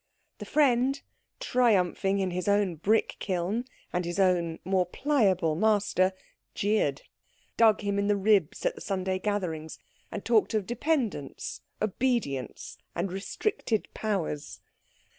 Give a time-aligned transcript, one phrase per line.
[0.39, 0.99] The friend,
[1.39, 6.13] triumphing in his own brick kiln and his own more pliable master,
[6.55, 7.03] jeered,
[7.55, 9.77] dug him in the ribs at the Sunday gatherings,
[10.11, 14.59] and talked of dependence, obedience, and restricted powers.